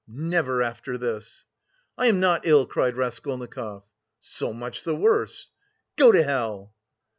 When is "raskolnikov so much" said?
2.97-4.83